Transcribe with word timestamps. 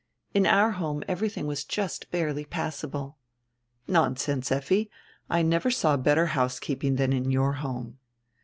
In 0.33 0.47
our 0.47 0.71
home 0.71 1.03
everything 1.07 1.45
was 1.45 1.63
just 1.63 2.09
barely 2.09 2.43
passable." 2.43 3.19
"Nonsense, 3.87 4.51
Effi. 4.51 4.89
I 5.29 5.43
never 5.43 5.69
saw 5.69 5.95
better 5.95 6.25
house 6.33 6.59
keeping 6.59 6.95
than 6.95 7.13
in 7.13 7.29
your 7.29 7.53
home." 7.53 7.99